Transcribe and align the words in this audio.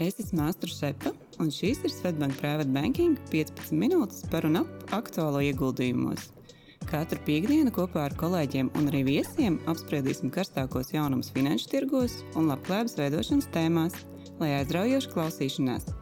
Es 0.00 0.16
esmu 0.16 0.46
Astra 0.48 0.70
Šepa, 0.72 1.12
un 1.42 1.50
šīs 1.52 1.82
ir 1.84 1.92
Svetbank 1.92 2.38
Private 2.40 2.72
Banking 2.72 3.18
15 3.30 3.76
minūtes 3.76 4.24
par 4.32 4.48
un 4.48 4.62
ap 4.62 4.92
aktuālo 4.96 5.42
ieguldījumos. 5.44 6.30
Katru 6.88 7.20
piekdienu 7.26 7.70
kopā 7.76 8.06
ar 8.08 8.16
kolēģiem 8.18 8.72
un 8.80 8.88
arī 8.90 9.04
viesiem 9.10 9.60
apspriedīsim 9.70 10.32
karstākos 10.34 10.94
jaunumus 10.96 11.30
finanšu 11.36 11.68
tirgos 11.74 12.20
un 12.32 12.48
labklājības 12.50 12.96
veidošanas 13.04 13.50
tēmās, 13.54 14.04
lai 14.40 14.54
aizraujoši 14.62 15.12
klausīšanās. 15.12 15.99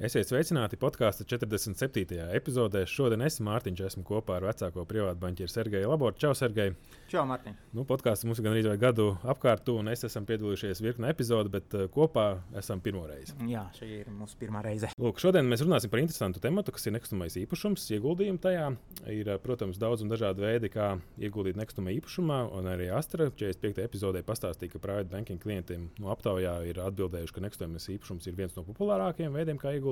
Esiet 0.00 0.30
sveicināti 0.30 0.78
podkāstu 0.80 1.26
47. 1.28 2.14
epizodē. 2.32 2.86
Šodien 2.88 3.20
es, 3.20 3.34
Mārtiņš, 3.44 3.80
esmu 3.84 4.04
kopā 4.08 4.38
ar 4.38 4.46
vecāko 4.48 4.86
privātu 4.88 5.20
banķieru 5.20 5.52
Sergeju 5.52 5.90
Laboru. 5.90 6.16
Čau, 6.16 6.30
Sergei! 6.32 6.72
Čau, 7.12 7.26
Mārtiņ! 7.28 7.58
Nu, 7.76 7.84
podkāsts 7.84 8.24
mums 8.24 8.40
gan 8.40 8.54
arī 8.54 8.78
gadu 8.80 9.10
apkārt, 9.28 9.68
un 9.68 9.90
es 9.92 10.06
esmu 10.08 10.22
piedalījušies 10.30 10.80
virknē 10.80 11.10
epizodē, 11.12 11.52
bet 11.52 11.76
uh, 11.76 11.84
kopā 11.92 12.24
esam 12.56 12.80
pirmo 12.80 13.02
reizi. 13.10 13.36
Jā, 13.44 13.66
šī 13.76 13.90
ir 13.98 14.08
mūsu 14.14 14.38
pirmā 14.40 14.62
reize. 14.64 14.88
Lūk, 14.96 15.20
šodien 15.20 15.44
mēs 15.52 15.66
runāsim 15.66 15.92
par 15.92 16.00
interesantu 16.00 16.40
tematu, 16.40 16.72
kas 16.72 16.88
ir 16.88 16.96
nekustamais 16.96 17.36
īpašums. 17.42 17.84
Ieguldījumi 17.98 18.40
tajā 18.40 18.70
ir, 19.12 19.34
protams, 19.44 19.76
daudz 19.84 20.06
un 20.06 20.14
dažādi 20.14 20.46
veidi, 20.46 20.72
kā 20.72 20.94
ieguldīt 21.20 21.60
nekustamā 21.60 21.92
īpašumā, 21.98 22.40
un 22.56 22.72
arī 22.72 22.88
Astra 22.96 23.28
45. 23.28 23.84
epizodē 23.84 24.24
pastāstīja, 24.24 24.78
ka 24.78 24.80
privātu 24.80 25.12
banking 25.12 25.44
klientiem 25.44 25.90
no 26.00 26.08
aptaujā 26.16 26.56
ir 26.72 26.80
atbildējuši, 26.88 27.36
ka 27.36 27.46
nekustamais 27.50 27.92
īpašums 27.98 28.32
ir 28.32 28.40
viens 28.40 28.56
no 28.56 28.64
populārākajiem 28.64 29.36
veidiem, 29.36 29.60
kā 29.60 29.76
ieguldīt. 29.76 29.89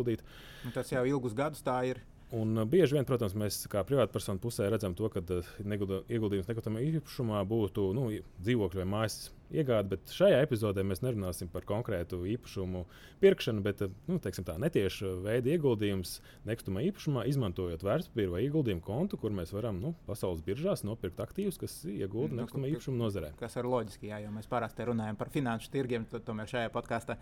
Un 0.68 0.74
tas 0.76 0.92
jau 0.92 1.04
ilgus 1.08 1.36
gadus 1.38 1.64
tā 1.66 1.80
ir. 1.90 2.04
Un 2.30 2.58
uh, 2.58 2.66
bieži 2.68 2.98
vien, 2.98 3.06
protams, 3.08 3.32
mēs 3.38 3.62
kā 3.72 3.80
privātpersonu 3.88 4.40
pusē 4.42 4.66
redzam 4.68 4.92
to, 4.96 5.08
ka 5.08 5.22
uh, 5.22 5.50
ieguldījums 5.64 6.50
nekustamā 6.50 6.82
īpašumā 6.84 7.40
būtu 7.48 7.86
nu, 7.96 8.10
dzīvokļu 8.44 8.82
vai 8.82 8.88
mājas 8.88 9.30
iegāde, 9.48 9.94
bet 9.94 10.12
šajā 10.12 10.42
epizodē 10.44 10.84
mēs 10.84 11.00
nerunāsim 11.00 11.48
par 11.48 11.64
konkrētu 11.64 12.20
īpašumu 12.34 12.82
pirkšanu, 13.22 13.64
bet 13.64 13.80
uh, 13.86 13.94
nu, 14.10 14.20
tā 14.20 14.58
netieša 14.60 15.14
veida 15.24 15.54
ieguldījums 15.54 16.18
nekustamā 16.50 16.84
īpašumā, 16.90 17.24
izmantojot 17.32 17.86
vērtspapīru 17.88 18.34
vai 18.36 18.44
ieguldījumu 18.44 18.84
kontu, 18.84 19.16
kur 19.22 19.32
mēs 19.32 19.54
varam 19.56 19.80
nu, 19.80 19.94
pasaules 20.04 20.44
biržās 20.44 20.84
nopirkt 20.84 21.24
aktīvus, 21.24 21.56
kas 21.64 21.80
iegūda 21.88 22.34
nu, 22.34 22.42
nekustamā 22.42 22.68
īpašuma 22.74 23.06
nozarē. 23.06 23.32
Tas 23.40 23.56
ir 23.56 23.70
loģiski, 23.72 24.12
jā, 24.12 24.20
jo 24.26 24.34
mēs 24.36 24.52
parasti 24.52 24.84
runājam 24.90 25.16
par 25.16 25.32
finanšu 25.32 25.72
tirgiem, 25.72 26.04
tad 26.12 26.28
tomēr 26.28 26.52
šajā 26.52 26.74
podkāstā 26.76 27.16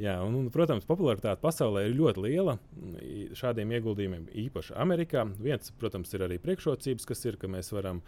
Jā, 0.00 0.14
un, 0.24 0.36
un, 0.38 0.46
protams, 0.52 0.86
popularitāte 0.88 1.42
pasaulē 1.42 1.84
ir 1.84 1.96
ļoti 1.98 2.22
liela 2.24 2.54
šādiem 3.36 3.74
ieguldījumiem, 3.76 4.30
īpaši 4.46 4.76
Amerikā. 4.80 5.26
Viens, 5.42 5.72
protams, 5.76 6.14
ir 6.16 6.24
arī 6.24 6.38
priekšrocības, 6.40 7.08
kas 7.10 7.26
ir, 7.28 7.36
ka 7.40 7.50
mēs 7.52 7.68
varam 7.76 8.00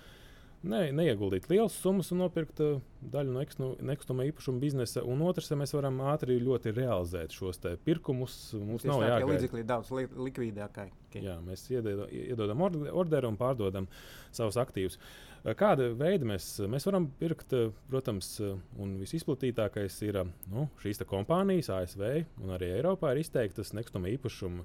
ne, 0.69 0.81
neieguldīt 0.97 1.47
lielas 1.51 1.77
summas 1.81 2.11
un 2.15 2.23
nopirkt 2.25 2.61
uh, 2.65 2.79
daļu 3.13 3.35
no 3.35 3.71
nekustamā 3.85 4.27
īpašuma 4.31 4.63
biznesa, 4.63 5.05
un 5.09 5.23
otrs, 5.27 5.51
ja 5.53 5.59
mēs 5.61 5.75
varam 5.77 6.01
ātri 6.13 6.39
ļoti 6.43 6.73
realizēt 6.77 7.37
šos 7.37 7.61
pirkumus. 7.85 8.39
Mums 8.59 8.87
nav 8.89 9.05
jāgaida. 9.05 9.31
Līdzekļi 9.35 9.67
daudz 9.69 9.93
li 9.95 10.07
likvidākai. 10.29 10.89
Okay. 11.09 11.23
Jā, 11.27 11.37
mēs 11.45 11.67
iedodam, 11.71 12.09
iedodam 12.11 12.65
orderu 12.65 13.31
un 13.31 13.39
pārdodam 13.39 13.89
savus 14.35 14.59
aktīvus. 14.61 14.99
Kāda 15.45 15.91
veida 15.93 16.25
mēs, 16.25 16.47
mēs 16.73 16.87
varam 16.89 17.11
pirkt, 17.21 17.53
protams, 17.91 18.39
un 18.81 18.95
visizplatītākais 19.03 19.99
ir 20.07 20.23
nu, 20.49 20.71
šīs 20.81 21.05
kompānijas, 21.05 21.69
ASV 21.75 22.05
un 22.41 22.55
arī 22.57 22.73
Eiropā 22.79 23.13
ir 23.13 23.21
izteiktas 23.21 23.75
nekustamā 23.77 24.15
īpašuma 24.15 24.65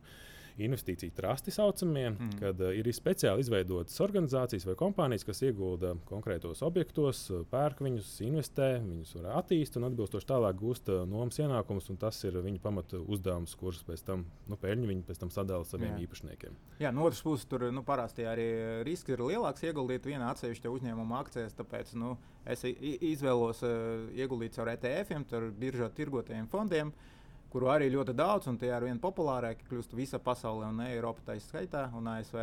investīciju 0.66 1.14
trasti 1.16 1.54
saucamie, 1.54 2.10
mm. 2.12 2.32
kad 2.40 2.62
uh, 2.64 2.72
ir 2.76 2.88
speciāli 2.96 3.44
izveidotas 3.44 4.00
organizācijas 4.04 4.66
vai 4.68 4.76
kompānijas, 4.80 5.26
kas 5.28 5.44
iegulda 5.48 5.94
konkrētos 6.10 6.64
objektos, 6.66 7.26
eh, 7.34 7.44
pērk 7.50 7.84
viņus, 7.86 8.12
investē, 8.28 8.70
viņus 8.84 9.16
var 9.18 9.30
attīstīt 9.42 9.80
un 9.80 9.90
atbilstoši 9.90 10.30
tālāk 10.30 10.58
gūst 10.60 10.92
uh, 10.94 11.04
nomas 11.10 11.40
ienākumus. 11.42 11.90
Tas 12.00 12.22
ir 12.28 12.38
viņu 12.44 12.62
pamata 12.64 13.00
uzdevums, 13.00 13.56
kurus 13.60 13.84
pēc 13.88 14.04
tam 14.08 14.26
nu, 14.48 14.58
peļņu 14.60 14.90
viņi 14.92 15.06
pēc 15.08 15.22
tam 15.24 15.34
sadala 15.34 15.68
saviem 15.68 15.96
Jā. 15.96 16.06
īpašniekiem. 16.06 16.58
Jā, 16.84 16.94
no 16.96 17.06
otras 17.08 17.22
puses, 17.26 17.48
tur 17.50 17.68
nu, 17.74 17.84
parasti 17.88 18.28
arī 18.30 18.50
riski 18.88 19.16
ir 19.16 19.24
lielāks 19.26 19.66
ieguldīt 19.68 20.08
vienā 20.08 20.32
atsevišķa 20.34 20.72
uzņēmuma 20.76 21.22
akcijās. 21.24 21.58
Tāpēc 21.60 21.96
nu, 22.00 22.16
es 22.48 22.64
izvēlos 22.64 23.64
uh, 23.68 24.10
ieguldīt 24.16 24.56
caur 24.58 24.72
ETF-iem, 24.76 25.28
caur 25.30 25.50
biržā 25.60 25.92
tirgotajiem 25.98 26.52
fondiem. 26.52 26.94
Uh, 26.94 27.16
kuru 27.54 27.70
arī 27.74 27.90
ļoti 27.94 28.16
daudz, 28.18 28.50
un 28.52 28.58
tie 28.62 28.72
ar 28.76 28.86
vien 28.86 29.00
populārāki 29.02 29.68
kļūst 29.70 29.96
visa 29.98 30.20
pasaulē, 30.24 30.70
un 30.70 30.82
Eiropa 30.86 31.26
tā 31.28 31.38
izskaitā, 31.40 31.88
un 31.98 32.10
ASV. 32.12 32.42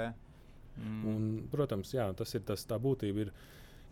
Mm. 0.77 1.03
Un, 1.09 1.29
protams, 1.53 1.93
jā, 1.95 2.09
tas 2.17 2.35
ir 2.37 2.45
tas 2.47 2.67
tā 2.69 2.79
būtība, 2.83 3.27
ir, 3.27 3.35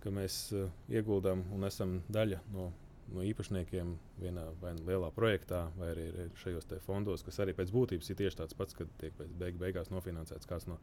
ka 0.05 0.13
mēs 0.13 0.39
uh, 0.53 0.67
ieguldām 0.93 1.47
un 1.55 1.65
esam 1.65 1.97
daļa 2.13 2.43
no, 2.53 2.69
no 3.15 3.25
īpašniekiem 3.25 3.95
vienā 4.21 4.45
vai 4.61 4.75
nu 4.77 4.85
lielā 4.91 5.09
projektā, 5.17 5.65
vai 5.79 5.93
arī 5.95 6.09
šajos 6.43 6.69
fondos, 6.85 7.25
kas 7.25 7.41
arī 7.41 7.55
pēc 7.57 7.73
būtības 7.73 8.11
ir 8.11 8.21
tieši 8.21 8.43
tāds 8.43 8.59
pats, 8.59 8.77
kad 8.77 8.91
tiek 9.01 9.17
beig 9.41 9.57
beigās 9.61 9.93
nofinansēts 9.95 10.51
kāds 10.51 10.69
no 10.69 10.81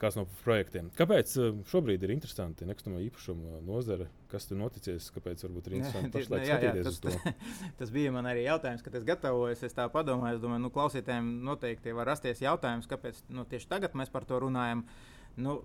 kāds 0.00 0.16
no 0.18 0.24
projektiem. 0.42 0.88
Kāpēc 0.96 1.34
eh, 1.40 1.50
šobrīd 1.68 2.04
ir 2.06 2.14
interesanti 2.14 2.66
nekustamā 2.68 3.02
īpašuma 3.04 3.60
nozare? 3.66 4.08
Kas 4.32 4.48
tur 4.48 4.58
noticis? 4.60 5.10
Kāpēc 5.14 5.44
varbūt 5.46 5.68
ir 5.68 5.76
interesanti 5.78 6.12
pašlaik 6.14 6.46
jā, 6.48 6.58
jā, 6.64 6.72
tas, 6.86 7.00
tas, 7.04 7.44
tas 7.80 7.92
bija 7.94 8.14
man 8.14 8.28
arī 8.30 8.46
jautājums, 8.46 8.84
kad 8.84 8.96
es 8.98 9.06
gatavojos. 9.08 9.64
Es 9.66 9.76
tā 9.76 9.86
padomāju, 9.92 10.38
es 10.38 10.44
domāju, 10.44 10.64
nu, 10.64 10.72
klausītājiem 10.74 11.30
noteikti 11.46 11.96
var 11.96 12.08
rasties 12.14 12.42
jautājums, 12.44 12.88
kāpēc 12.90 13.20
nu, 13.34 13.46
tieši 13.50 13.70
tagad 13.70 13.96
mēs 13.98 14.12
par 14.14 14.26
to 14.28 14.40
runājam. 14.46 14.86
Nu, 15.36 15.60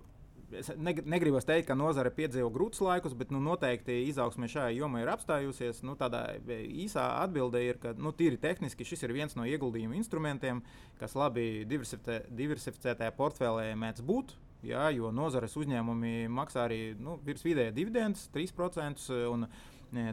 es 0.58 0.70
negribu 0.78 1.40
teikt, 1.46 1.68
ka 1.68 1.76
nozare 1.78 2.12
piedzīvo 2.14 2.50
grūtus 2.52 2.82
laikus, 2.84 3.14
bet 3.18 3.32
nu, 3.34 3.40
noteikti 3.44 4.00
izaugsme 4.08 4.48
šajā 4.50 4.74
jomā 4.76 5.04
ir 5.04 5.10
apstājusies. 5.12 5.82
Nu, 5.86 5.96
tādā 5.98 6.24
īsā 6.46 7.06
atbildē 7.22 7.62
ir, 7.66 7.80
ka 7.82 7.94
nu, 7.98 8.12
tīri 8.16 8.40
tehniski 8.40 8.86
šis 8.86 9.06
ir 9.06 9.14
viens 9.16 9.36
no 9.38 9.46
ieguldījuma 9.48 9.98
instrumentiem, 9.98 10.62
kas 11.00 11.16
labi 11.18 11.64
diversificētajā 11.68 13.10
portfelē 13.16 13.70
mēdz 13.78 14.06
būt. 14.06 14.36
Jā, 14.66 14.90
jo 14.92 15.08
nozares 15.14 15.54
uzņēmumi 15.56 16.28
maksā 16.28 16.66
arī 16.66 16.80
nu, 17.00 17.16
virs 17.24 17.44
vidēja 17.46 17.72
dividendus, 17.72 18.26
3%. 18.34 19.06
Un, 19.32 19.46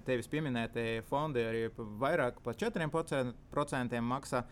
tevis 0.05 0.29
pieminētie 0.31 1.03
fondi 1.09 1.43
arī 1.45 1.67
vairāk 1.77 2.41
par 2.45 2.57
4% 2.57 4.01
maksā. 4.01 4.43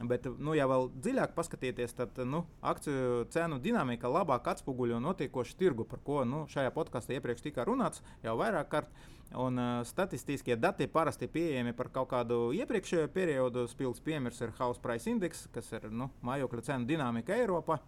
Bet, 0.00 0.24
nu, 0.40 0.54
ja 0.56 0.64
vēl 0.70 0.88
dziļāk 1.04 1.34
paskatīties, 1.36 1.92
tad 1.98 2.16
nu, 2.24 2.46
akciju 2.64 3.26
cenu 3.34 3.58
dinamika 3.60 4.08
labāk 4.08 4.48
atspoguļo 4.54 5.00
notiekošu 5.04 5.58
tirgu, 5.60 5.84
par 5.84 6.00
ko 6.06 6.22
nu, 6.24 6.46
šajā 6.48 6.72
podkāstā 6.72 7.18
iepriekš 7.18 7.44
tika 7.44 7.66
runāts 7.68 8.00
jau 8.24 8.38
vairāk 8.40 8.70
kārt. 8.72 9.00
Un, 9.30 9.60
uh, 9.60 9.84
statistiskie 9.86 10.56
dati 10.58 10.88
parasti 10.90 11.28
pieejami 11.30 11.70
par 11.78 11.92
kaut 11.94 12.08
kādu 12.10 12.48
iepriekšējo 12.56 13.12
periodu. 13.14 13.68
Spilgts 13.70 14.02
piemērs 14.02 14.40
ir 14.42 14.56
House 14.58 14.82
Price 14.82 15.06
Index, 15.06 15.44
kas 15.54 15.70
ir 15.76 15.86
nu, 15.92 16.08
mājokļu 16.26 16.64
cenu 16.66 16.88
dinamika 16.88 17.36
Eiropā. 17.36 17.78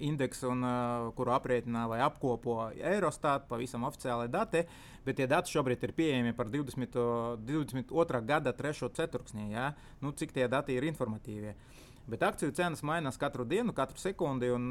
Indeksu, 0.00 0.48
un, 0.50 0.64
uh, 0.66 1.08
kuru 1.14 1.30
aprēķina 1.36 1.84
vai 1.90 2.00
apkopo 2.02 2.56
Eurostat, 2.74 3.46
pavisam 3.50 3.86
oficiāli 3.86 4.26
dati, 4.30 4.64
bet 5.06 5.20
tie 5.20 5.28
dati 5.30 5.54
šobrīd 5.54 5.84
ir 5.86 5.92
pieejami 5.94 6.34
par 6.34 6.50
20, 6.50 6.98
22. 7.46 8.22
gada 8.26 8.52
3. 8.52 8.90
ceturksnī. 8.98 9.52
Ja? 9.54 9.70
Nu, 10.02 10.10
cik 10.10 10.34
tie 10.34 10.48
dati 10.50 10.74
ir 10.74 10.88
informatīvie? 10.88 11.54
Uh, 11.54 11.87
Bet 12.08 12.22
akciju 12.24 12.54
cenas 12.56 12.80
mainās 12.86 13.18
katru 13.20 13.44
dienu, 13.44 13.74
katru 13.76 14.00
sekundi. 14.00 14.48
Un, 14.54 14.64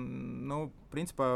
nu, 0.49 0.57
principā, 0.89 1.35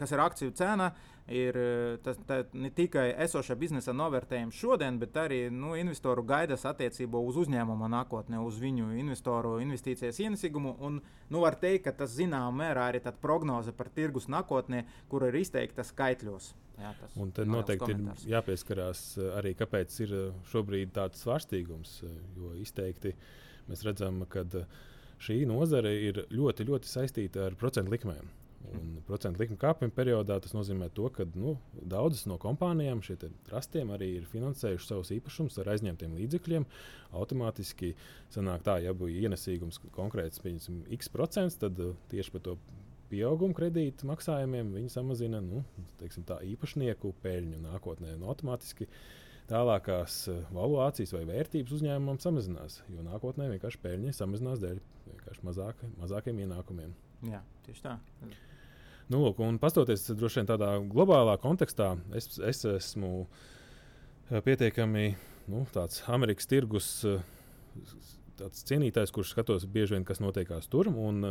kas 0.00 0.14
ir 0.14 0.22
akciju 0.24 0.54
cena, 0.56 0.86
ir 1.28 1.58
tas, 2.04 2.16
ne 2.56 2.70
tikai 2.72 3.10
esošā 3.26 3.56
biznesa 3.60 3.92
novērtējums 3.96 4.56
šodien, 4.56 4.96
bet 5.02 5.18
arī 5.20 5.42
nu, 5.52 5.74
investoru 5.76 6.24
gaidas 6.28 6.64
attiecībā 6.70 7.20
uz 7.20 7.36
uzņēmumu 7.44 7.90
nākotnē, 7.92 8.40
uz 8.40 8.56
viņu 8.62 8.94
investoru 9.02 9.58
investīcijas 9.64 10.22
ienesīgumu. 10.24 10.78
Un, 10.88 11.02
nu, 11.28 11.44
var 11.44 11.58
teikt, 11.60 11.84
ka 11.90 11.96
tas 12.00 12.16
zināmā 12.16 12.48
mērā 12.62 12.88
arī 12.88 13.04
ir 13.04 13.20
prognoze 13.20 13.76
par 13.76 13.92
tirgus 13.92 14.30
nākotnē, 14.32 14.86
kur 15.12 15.28
ir 15.28 15.36
izteikta 15.42 15.84
skaitļos. 15.84 16.54
Jā, 16.78 16.94
un 17.18 17.32
tad 17.34 17.50
noteikti 17.50 17.84
komentārs. 17.84 18.24
ir 18.24 18.36
jāpieskarās 18.36 19.00
arī, 19.36 19.56
kāpēc 19.58 19.96
ir 20.06 20.12
šobrīd 20.48 20.94
tāds 20.94 21.20
svārstīgums. 21.24 21.98
Jo 22.38 22.54
izteikti 22.62 23.12
mēs 23.68 23.82
redzam, 23.84 24.22
ka 24.30 24.46
uh, 24.46 24.78
šī 25.22 25.42
nozare 25.50 25.94
ir 26.08 26.24
ļoti, 26.34 26.66
ļoti 26.68 26.90
saistīta 26.90 27.48
ar 27.48 27.56
procentu 27.58 27.94
likmēm. 27.94 28.28
Un 28.68 28.98
procentu 29.06 29.40
likuma 29.40 29.60
kāpuma 29.62 29.94
periodā 29.94 30.36
tas 30.44 30.52
nozīmē, 30.52 30.90
to, 30.92 31.06
ka 31.14 31.24
nu, 31.38 31.54
daudzas 31.88 32.26
no 32.28 32.36
kompānijām, 32.42 33.00
šiem 33.04 33.36
trustiem, 33.46 33.92
arī 33.94 34.10
ir 34.18 34.26
finansējuši 34.28 34.90
savus 34.90 35.12
īpašumus 35.14 35.56
ar 35.62 35.70
aizņemtiem 35.72 36.16
līdzekļiem. 36.18 36.66
Automātiski 37.16 37.94
sanāk 38.34 38.66
tā, 38.66 38.76
ja 38.84 38.92
būtu 38.96 39.22
ienesīgums 39.22 39.80
konkrēts, 39.96 40.42
piemēram, 40.44 40.82
x 40.98 41.08
procents, 41.14 41.56
tad 41.62 41.80
uh, 41.80 41.94
tieši 42.12 42.34
par 42.34 42.44
to 42.44 42.58
pieaugumu 43.08 43.56
kredītu 43.56 44.08
maksājumiem 44.10 44.74
viņi 44.74 44.92
samazina 44.92 45.40
nu, 45.44 45.62
teiksim, 46.02 46.26
tā, 46.28 46.42
īpašnieku 46.44 47.14
peļņu 47.24 47.62
nākotnē. 47.64 48.18
Un 48.18 48.28
automātiski 48.28 48.88
tālākās 49.48 50.20
eh, 50.32 50.42
valuācijas 50.54 51.14
vai 51.16 51.24
vērtības 51.28 51.74
uzņēmumam 51.78 52.20
samazinās, 52.22 52.82
jo 52.92 53.04
nākotnē 53.06 53.48
vienkārši 53.54 53.80
peļņa 53.84 54.14
samazinās 54.16 54.62
dēļ 54.64 54.82
mazāk, 55.44 55.80
mazākiem 56.00 56.44
ienākumiem. 56.44 56.92
Jā, 57.28 57.42
tieši 57.66 57.84
tā. 57.84 57.96
Nu, 59.08 59.22
lūk, 59.24 59.40
un 59.44 59.56
pastoties 59.60 60.04
droši 60.12 60.42
vien 60.42 60.50
tādā 60.50 60.74
globālā 60.84 61.38
kontekstā, 61.40 61.94
es, 62.16 62.30
es 62.44 62.64
esmu 62.68 63.12
pietiekami 64.28 65.06
nu, 65.48 65.64
tāds 65.72 66.02
Amerikas 66.12 66.48
tirgus 66.50 66.90
cienītājs, 68.38 69.12
kurš 69.14 69.32
skatos 69.32 69.66
bieži 69.72 69.96
vien, 69.96 70.06
kas 70.06 70.20
notiekās 70.22 70.68
tur. 70.70 70.90
Un, 70.92 71.24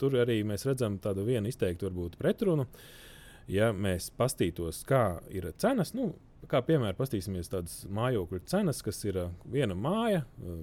tur 0.00 0.16
arī 0.22 0.40
mēs 0.46 0.64
redzam 0.68 0.98
tādu 1.02 1.26
vienu 1.26 1.50
izteiktu 1.50 1.88
varbūt, 1.88 2.18
pretrunu. 2.20 2.66
Ja 3.50 3.72
mēs 3.74 4.10
pastītos, 4.14 4.84
kā 4.86 5.20
ir 5.34 5.48
cenas, 5.58 5.92
nu, 5.98 6.12
kā 6.48 6.62
piemēram, 6.64 6.96
paskatīsimies 6.98 7.50
tādas 7.52 7.80
mājokļu 7.92 8.40
cenas, 8.48 8.80
kas 8.86 9.02
ir 9.04 9.18
viena 9.50 9.76
māja 9.76 10.22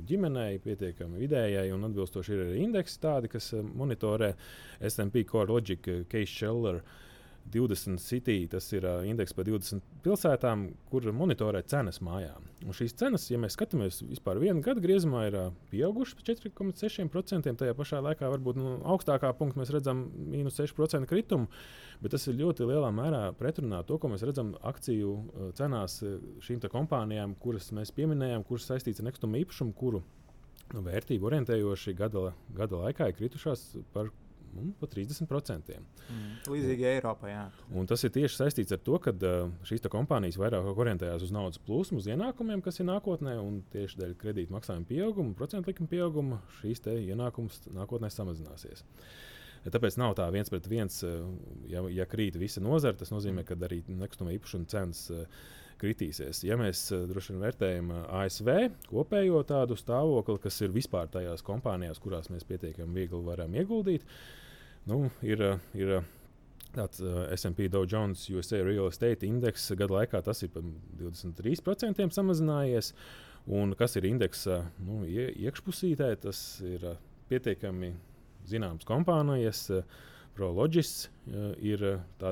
ģimenei, 0.10 0.62
pietiekami 0.64 1.22
vidējai, 1.22 1.68
un 1.76 1.86
atbilstoši 1.90 2.34
ir 2.34 2.46
arī 2.46 2.64
indeksi, 2.64 3.02
tādi, 3.04 3.30
kas 3.32 3.52
monitorē 3.54 4.34
SP 4.82 5.28
Core 5.30 5.52
Logic, 5.52 5.92
Case 6.10 6.34
Sheller. 6.34 6.82
Uh, 6.82 7.04
20 7.54 8.02
city, 8.02 8.48
tas 8.52 8.66
ir 8.74 8.86
uh, 8.88 9.04
indeks 9.08 9.34
par 9.36 9.48
20 9.48 9.84
pilsētām, 10.04 10.66
kur 10.92 11.06
monitorē 11.16 11.62
cenas 11.70 12.02
mājām. 12.04 12.46
Un 12.66 12.76
šīs 12.76 12.96
cenas, 13.00 13.28
ja 13.32 13.40
mēs 13.42 13.56
skatāmies 13.58 14.02
vispār 14.08 14.42
vienu 14.42 14.64
gadu 14.66 14.84
griezumā, 14.84 15.26
ir 15.30 15.38
uh, 15.40 15.48
pieaugušas 15.72 16.18
par 16.20 16.28
4,6%. 16.30 17.56
Tajā 17.62 17.78
pašā 17.78 18.02
laikā 18.04 18.30
varbūt 18.34 18.60
nu, 18.60 18.76
augstākā 18.94 19.32
punktā 19.40 19.62
mēs 19.62 19.72
redzam 19.76 20.06
mīnus 20.32 20.60
6% 20.60 21.10
kritumu, 21.10 21.50
bet 22.04 22.16
tas 22.16 22.28
ir 22.28 22.40
ļoti 22.42 22.68
lielā 22.68 22.92
mērā 22.96 23.24
pretrunā 23.40 23.82
to, 23.88 24.00
ko 24.02 24.12
mēs 24.12 24.26
redzam 24.28 24.54
akciju 24.68 25.16
uh, 25.16 25.50
cenās 25.58 26.02
šīm 26.46 26.62
kompānijām, 26.68 27.38
kuras 27.40 27.72
mēs 27.76 27.94
pieminējām, 27.96 28.46
kuras 28.48 28.68
saistītas 28.70 29.04
ar 29.04 29.12
nekustamo 29.12 29.40
īpašumu, 29.44 29.76
kuru 29.78 30.04
nu, 30.74 30.84
vērtību 30.84 31.30
orientējoši 31.30 31.96
gada, 31.98 32.32
gada 32.56 32.82
laikā 32.84 33.12
ir 33.12 33.20
kritušās 33.20 33.70
par 33.94 34.12
nu, 34.66 34.74
pa 34.80 34.90
30%. 34.92 35.78
Mm. 36.08 36.34
Līdzīgi 36.52 36.88
Eiropā. 36.92 37.30
Jā. 37.32 37.46
Un 37.78 37.90
tas 37.90 38.04
ir 38.08 38.14
tieši 38.16 38.40
saistīts 38.40 38.76
ar 38.76 38.82
to, 38.84 39.00
ka 39.04 39.14
šīs 39.68 39.86
kompānijas 39.94 40.40
vairāk 40.42 40.68
orientējās 40.74 41.28
uz 41.28 41.34
naudas 41.36 41.62
plūsmu, 41.64 42.02
uz 42.02 42.10
ienākumiem, 42.12 42.64
kas 42.66 42.82
ir 42.82 42.90
nākotnē, 42.90 43.38
un 43.44 43.62
tieši 43.74 44.02
dēļ 44.02 44.18
kredīta 44.22 44.56
maksājuma 44.56 44.90
pieauguma, 44.90 45.36
procentu 45.38 45.72
likuma 45.72 45.94
pieauguma 45.94 46.42
šīs 46.60 46.84
ienākums 46.98 47.64
nākotnē 47.76 48.12
samazināsies. 48.14 48.86
Tāpēc 49.68 49.98
nav 50.00 50.14
tā 50.16 50.28
viens 50.32 50.52
pret 50.52 50.68
viens, 50.70 51.02
ja, 51.68 51.82
ja 51.92 52.06
krīt 52.08 52.38
visa 52.40 52.62
nozara, 52.64 52.96
tas 52.96 53.12
nozīmē, 53.12 53.44
ka 53.48 53.58
arī 53.68 53.82
nekustamā 53.90 54.36
īpašuma 54.38 54.70
cenas 54.72 55.08
kritīsies. 55.82 56.42
Ja 56.48 56.58
mēs 56.60 56.88
droši 57.10 57.34
vien 57.34 57.44
vērtējam 57.44 57.92
ASV 58.22 58.52
kopējo 58.88 59.44
tādu 59.48 59.78
stāvokli, 59.80 60.40
kas 60.44 60.60
ir 60.66 60.74
vispār 60.76 61.10
tajās 61.14 61.46
kompānijās, 61.46 62.02
kurās 62.04 62.32
mēs 62.34 62.48
pietiekami 62.48 63.02
viegli 63.02 63.22
varam 63.26 63.56
ieguldīt, 63.58 64.08
nu, 64.88 65.08
ir, 65.26 65.44
ir 65.78 65.94
tāds 66.76 67.02
uh, 67.04 67.26
SP 67.34 67.70
Dow 67.72 67.86
Jones 67.90 68.28
USA 68.32 68.62
Real 68.66 68.90
Estate 68.92 69.28
indeks 69.28 69.70
gadu 69.78 69.98
laikā 69.98 70.22
tas 70.26 70.44
ir 70.46 70.52
par 70.54 70.66
23% 71.00 72.14
samazinājies. 72.16 72.94
Un 73.48 73.72
kas 73.80 73.96
ir 73.96 74.04
indeksa 74.10 74.60
nu, 74.84 75.06
iekšpusītē, 75.08 76.10
tas 76.26 76.42
ir 76.68 76.84
uh, 76.84 77.00
pietiekami 77.32 77.94
zināms 78.48 78.88
kompānijas. 78.88 79.68
Uh, 79.72 80.06
ProLogis 80.38 80.92
uh, 81.08 81.52
ir 81.60 81.84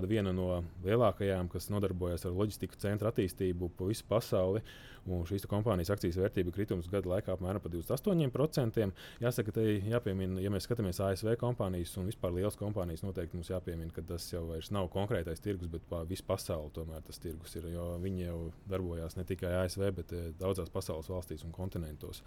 viena 0.10 0.34
no 0.36 0.62
lielākajām, 0.86 1.50
kas 1.52 1.72
nodarbojas 1.74 2.28
ar 2.30 2.36
loģistiku 2.38 2.78
centra 2.80 3.12
attīstību 3.12 3.74
pa 3.78 3.90
visu 3.90 4.06
pasauli. 4.10 4.64
Šīs 5.06 5.44
kompānijas 5.46 5.92
akcijas 5.94 6.18
vērtība 6.18 6.50
kritums 6.56 6.88
gadu 6.90 7.12
laikā 7.12 7.36
apmēram 7.36 7.62
par 7.62 7.70
28%. 7.70 8.88
Jāsaka, 9.22 9.54
te 9.54 9.66
jāpiemina, 9.86 10.42
ja 10.42 10.50
mēs 10.50 10.66
skatāmies 10.66 10.98
ASV 11.06 11.36
kompānijas 11.42 11.94
un 12.02 12.10
vispār 12.10 12.34
lielas 12.34 12.58
kompānijas, 12.58 13.04
noteikti 13.06 13.38
mums 13.38 13.52
jāpiemina, 13.54 13.94
ka 13.94 14.02
tas 14.10 14.26
jau 14.32 14.48
nav 14.74 14.90
konkrētais 14.94 15.44
tirgus, 15.46 15.70
bet 15.70 15.86
pa 15.92 16.02
visu 16.10 16.26
pasauli 16.26 16.74
tomēr 16.74 17.06
tas 17.06 17.22
tirgus 17.22 17.54
ir. 17.60 17.70
Jo 17.76 17.92
viņi 18.02 18.26
jau 18.26 18.40
darbojās 18.72 19.20
ne 19.20 19.28
tikai 19.30 19.54
ASV, 19.62 19.92
bet 20.00 20.16
eh, 20.18 20.32
daudzās 20.42 20.74
pasaules 20.74 21.12
valstīs 21.14 21.46
un 21.46 21.54
kontinentos. 21.54 22.24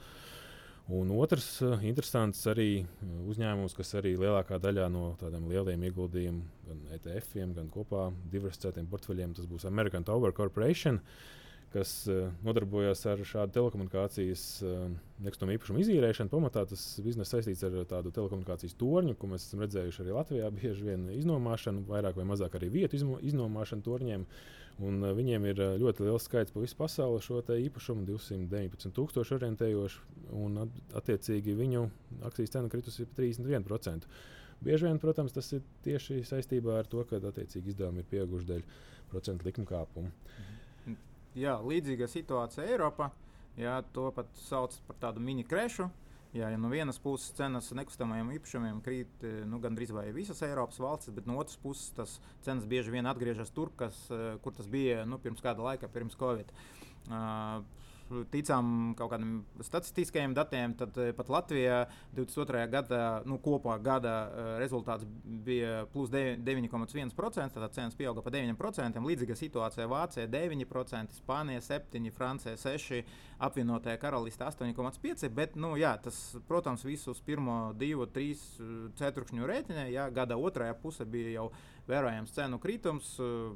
Un 0.89 1.11
otrs 1.13 1.47
uh, 1.61 1.75
interesants 1.85 2.47
arī 2.49 2.71
eh, 2.81 3.09
uzņēmums, 3.29 3.75
kas 3.77 3.93
arī 4.01 4.15
lielākā 4.17 4.57
daļā 4.63 4.87
no 4.93 5.11
tādiem 5.21 5.49
lieliem 5.51 5.83
ieguldījumiem, 5.91 6.39
gan 6.69 6.87
ETF-iem, 6.97 7.53
gan 7.57 7.69
kopā 7.73 8.07
diversificētiem 8.33 8.89
portfeļiem, 8.89 9.35
tas 9.37 9.49
būs 9.51 9.69
American 9.69 10.07
Tower 10.09 10.33
Corporation. 10.33 10.97
Uh, 10.97 11.39
kas 11.73 11.91
uh, 12.09 12.31
nodarbojas 12.45 13.03
ar 13.11 13.21
šādu 13.29 13.53
telekomunikācijas 13.59 14.45
uh, 14.65 14.87
nekustamo 15.25 15.53
īpašumu 15.53 15.83
izīrēšanu. 15.83 16.31
Pamatā 16.33 16.65
tas 16.71 16.85
bizness 17.05 17.35
saistīts 17.35 17.65
ar 17.67 17.77
tādu 17.91 18.13
telekomunikācijas 18.17 18.77
torņu, 18.81 19.17
ko 19.19 19.29
mēs 19.33 19.45
esam 19.45 19.65
redzējuši 19.65 20.03
arī 20.05 20.15
Latvijā. 20.17 20.49
Bieži 20.59 20.87
vien 20.87 21.05
iznomāšanu, 21.13 21.85
vairāk 21.91 22.17
vai 22.17 22.27
mazāk 22.31 22.57
arī 22.57 22.71
vietu 22.79 23.01
iznomāšanu 23.21 23.85
torņiem. 23.85 24.27
Un, 24.79 24.99
uh, 25.03 25.13
viņiem 25.19 25.49
ir 25.51 25.63
ļoti 25.83 26.09
liels 26.09 26.29
skaits 26.31 26.55
pa 26.55 26.65
visu 26.65 26.79
pasauli 26.79 27.21
šo 27.25 27.43
īpašumu, 27.43 28.07
219,000 28.09 29.37
orientējoši, 29.37 30.05
un 30.41 30.61
at, 30.65 30.83
attiecīgi 31.03 31.57
viņu 31.59 31.89
akcijas 32.31 32.55
cena 32.57 32.73
kritusi 32.73 33.05
par 33.05 33.25
31%. 33.27 34.09
Bieži 34.65 34.89
vien, 34.89 34.99
protams, 34.99 35.35
tas 35.37 35.53
ir 35.55 35.67
tieši 35.85 36.23
saistībā 36.27 36.81
ar 36.81 36.89
to, 36.91 37.05
ka 37.07 37.21
attiecīgi 37.21 37.75
izdevumi 37.75 38.03
ir 38.03 38.09
pieauguši 38.11 38.49
dēļ 38.49 38.65
procentu 39.13 39.47
likuma 39.47 39.69
kāpuma. 39.77 40.15
Mhm 40.15 40.57
jā, 41.39 41.57
līdzīga 41.65 42.09
situācija 42.11 42.67
Eiropā. 42.69 43.11
Jā, 43.59 43.81
to 43.95 44.11
pat 44.15 44.29
sauc 44.39 44.77
par 44.87 44.99
tādu 45.03 45.23
mini 45.23 45.43
krešu. 45.47 45.89
Jā, 46.37 46.51
ja 46.53 46.59
no 46.61 46.69
vienas 46.69 46.99
puses 47.01 47.33
cenas 47.35 47.71
nekustamajiem 47.73 48.35
īpašumiem 48.37 48.83
krīt 48.85 49.25
eh, 49.25 49.39
nu, 49.49 49.59
gandrīz 49.63 49.91
vai 49.97 50.11
visas 50.13 50.43
Eiropas 50.45 50.79
valstis, 50.83 51.15
bet 51.17 51.27
no 51.27 51.39
otras 51.41 51.57
puses 51.63 51.89
tas 51.97 52.19
cenas 52.45 52.69
bieži 52.69 52.93
vien 52.93 53.09
atgriežas 53.09 53.51
tur, 53.57 53.73
kas, 53.81 53.97
eh, 54.13 54.37
kur 54.45 54.55
tas 54.55 54.69
bija 54.71 55.07
nu, 55.09 55.17
pirms 55.23 55.41
kāda 55.45 55.65
laika, 55.65 55.89
pirms 55.91 56.19
Covid. 56.21 56.53
Uh, 57.09 57.65
ticām 58.33 58.95
kaut 58.99 59.13
kādiem 59.13 59.43
statistiskajiem 59.65 60.35
datiem, 60.37 60.75
tad 60.79 60.97
eh, 61.01 61.11
pat 61.17 61.31
Latvijā 61.33 61.83
22. 62.17 62.65
gadā 62.73 63.03
nu, 63.29 63.39
kopā 63.43 63.77
gada 63.83 64.15
eh, 64.27 64.51
rezultāts 64.63 65.07
bija 65.25 65.85
plus 65.93 66.11
9,1%. 66.13 67.55
Tātad 67.55 67.75
cenas 67.77 67.97
pieauga 67.99 68.25
par 68.25 68.35
9%. 68.35 69.03
Līdzīga 69.09 69.39
situācija 69.39 69.89
Vācijā 69.91 70.29
9%, 70.31 71.19
Spānija 71.21 71.65
7%, 71.65 72.13
Francija 72.15 72.57
6%, 72.59 73.17
apvienotajā 73.49 74.01
karalistē 74.03 74.49
8,5%. 74.51 75.33
Bet, 75.35 75.57
nu, 75.61 75.75
jā, 75.79 75.95
tas, 76.03 76.19
protams, 76.49 76.87
visus 76.87 77.23
pirmo 77.25 77.75
divu, 77.79 78.09
trīs 78.13 78.45
eh, 78.59 78.73
ceturkšņu 79.01 79.51
rēķinē, 79.53 79.89
jā, 79.95 80.09
gada 80.15 80.39
otrajā 80.41 80.77
pusē 80.83 81.09
bija 81.09 81.37
jau 81.39 81.51
vērojams 81.89 82.35
cenu 82.37 82.59
kritums. 82.61 83.15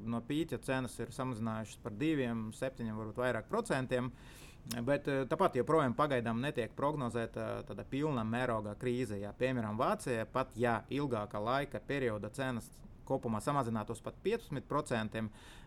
No 0.09 0.23
pīķa 0.25 0.63
cenas 0.65 0.95
ir 1.03 1.13
samazinājušās 1.13 1.83
par 1.85 1.93
2, 2.01 2.31
7, 2.57 2.95
varbūt 2.97 3.21
vairāk 3.21 3.51
procentiem. 3.51 4.09
Uh, 4.09 4.39
Bet 4.71 5.09
eh, 5.11 5.25
tāpat 5.29 5.57
joprojām 5.59 5.95
pagaidām 5.99 6.39
netiek 6.41 6.73
prognozēta 6.79 7.65
tāda 7.67 7.85
pilna 7.89 8.23
mēroga 8.25 8.77
krīze. 8.79 9.19
Jā. 9.21 9.33
Piemēram, 9.39 9.77
Vācijā 9.81 10.25
pat 10.33 10.55
ja 10.57 10.81
ilgākā 10.93 11.41
laika 11.43 11.83
perioda 11.83 12.31
cenas 12.33 12.69
kopumā 13.09 13.43
samazinātos 13.43 14.01
pat 14.01 14.15
15%, 14.25 15.25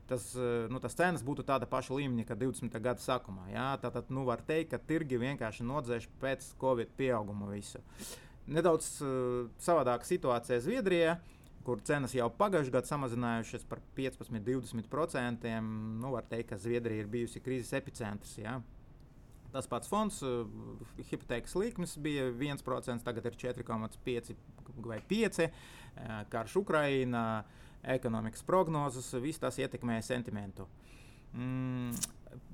tas, 0.08 0.30
eh, 0.40 0.68
nu, 0.72 0.80
tas 0.80 0.96
cenas 0.96 1.26
būtu 1.28 1.44
tāda 1.46 1.68
paša 1.70 2.00
līmeņa 2.00 2.28
kā 2.30 2.40
20. 2.40 2.80
gada 2.80 3.04
sākumā. 3.04 3.50
Jā. 3.52 3.70
Tātad 3.84 4.10
nu, 4.16 4.24
var 4.26 4.42
teikt, 4.48 4.72
ka 4.72 4.80
tirgi 4.80 5.20
vienkārši 5.22 5.68
nodzēš 5.68 6.08
pēc 6.24 6.54
Covid 6.62 6.96
pieauguma 6.96 7.52
visu. 7.52 7.84
Nedaudz 8.46 9.00
uh, 9.02 9.48
savādāka 9.58 10.06
situācija 10.06 10.62
Zviedrijā 10.62 11.16
kur 11.66 11.82
cenas 11.82 12.14
jau 12.14 12.28
pagājušajā 12.30 12.74
gadā 12.76 12.90
samazinājušās 12.92 13.66
par 13.66 13.82
15-20%. 13.98 15.54
Nu, 15.66 16.12
var 16.14 16.28
teikt, 16.30 16.52
ka 16.52 16.60
Zviedrija 16.62 17.02
ir 17.02 17.10
bijusi 17.10 17.42
krīzes 17.42 17.74
epicentrs. 17.74 18.36
Jā. 18.38 18.60
Tas 19.56 19.70
pats 19.72 19.88
fonds, 19.88 20.20
uh, 20.28 20.44
hipotēkas 21.12 21.56
likmes 21.56 21.96
bija 22.04 22.28
1%, 22.34 23.06
tagad 23.06 23.30
ir 23.30 23.38
4,5 23.46 24.34
vai 24.84 25.00
5%. 25.08 25.48
Uh, 25.96 26.18
karš 26.32 26.58
Ukrainā, 26.60 27.46
ekonomikas 27.96 28.44
prognozes, 28.44 29.14
viss 29.24 29.40
tas 29.40 29.62
ietekmē 29.62 30.02
sentimentu. 30.04 30.68
Mm, 31.36 31.92